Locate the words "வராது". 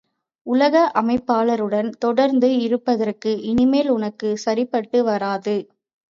5.03-5.55